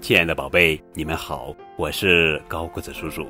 [0.00, 3.26] 亲爱的宝贝，你们好，我是高个子叔叔。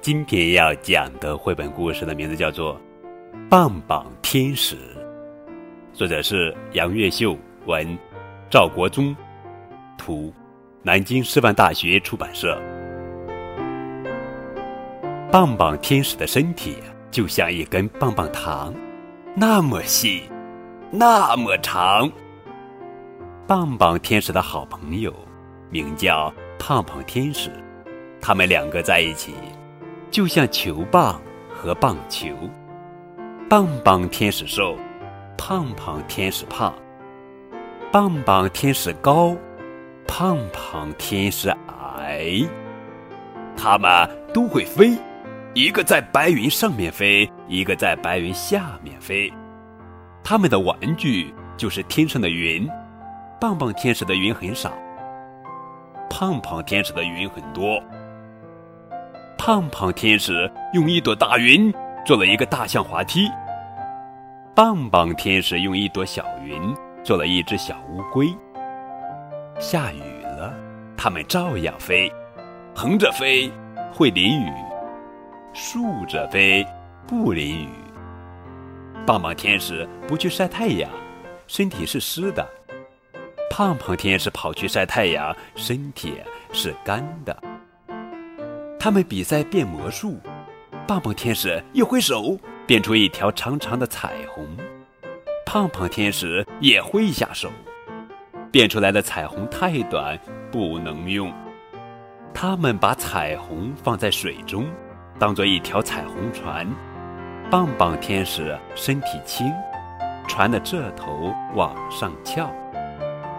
[0.00, 2.74] 今天要讲的绘本故事的名字叫做
[3.48, 4.74] 《棒棒天使》，
[5.92, 7.86] 作者是杨月秀，文
[8.50, 9.14] 赵国忠，
[9.96, 10.32] 图
[10.82, 12.60] 南京师范大学出版社。
[15.30, 16.76] 棒棒天使的身体
[17.10, 18.74] 就像一根棒棒糖，
[19.36, 20.22] 那么细，
[20.90, 22.10] 那么长。
[23.46, 25.14] 棒棒天使的好朋友
[25.72, 27.50] 名叫胖胖天使，
[28.20, 29.32] 他们两个在一起，
[30.10, 32.28] 就像球棒和棒球。
[33.48, 34.76] 棒棒天使瘦，
[35.38, 36.74] 胖胖天使胖。
[37.90, 39.34] 棒棒天使高，
[40.06, 42.46] 胖胖天使矮。
[43.56, 43.90] 他们
[44.34, 44.94] 都会飞。
[45.54, 49.32] 一个在白云上面飞，一个在白云下面飞。
[50.22, 52.68] 他们的玩具就是天上的云。
[53.40, 54.70] 棒棒天使的云很少，
[56.22, 57.82] 胖胖天使的云很多。
[59.36, 61.74] 胖胖天使用一朵大云
[62.06, 63.28] 做了一个大象滑梯。
[64.54, 68.32] 棒棒天使用一朵小云做了一只小乌龟。
[69.58, 70.54] 下雨了，
[70.96, 72.08] 它们照样飞。
[72.72, 73.50] 横着飞
[73.92, 74.52] 会淋雨。
[75.52, 76.64] 竖着飞，
[77.04, 77.68] 不淋雨。
[79.04, 80.88] 棒棒天使不去晒太阳，
[81.48, 82.46] 身体是湿的；
[83.52, 86.14] 胖胖天使跑去晒太阳，身体
[86.54, 87.36] 是干的。
[88.80, 90.18] 他们比赛变魔术，
[90.88, 94.56] 棒棒天使一挥手变出一条长长的彩虹，
[95.44, 97.50] 胖胖天使也挥一下手，
[98.50, 100.18] 变出来的彩虹太短，
[100.50, 101.30] 不能用。
[102.32, 104.64] 他们把彩虹放在水中。
[105.18, 106.66] 当做一条彩虹船，
[107.50, 109.52] 棒棒天使身体轻，
[110.26, 112.46] 船的这头往上翘；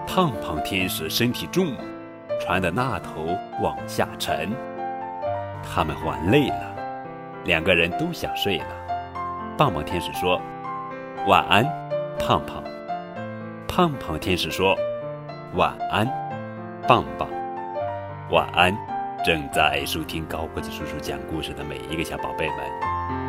[0.07, 1.75] 胖胖天使身体重，
[2.39, 3.25] 船的那头
[3.61, 4.51] 往下沉。
[5.63, 6.75] 他们玩累了，
[7.45, 8.65] 两个人都想睡了。
[9.57, 10.39] 棒棒天使说
[11.27, 11.65] ：“晚安，
[12.19, 12.63] 胖胖。”
[13.67, 14.77] 胖胖天使说
[15.55, 16.07] ：“晚安，
[16.87, 17.27] 棒棒。”
[18.29, 18.75] 晚安。
[19.25, 23.22] 正在收听高个子叔叔讲故事的每一个小宝贝们。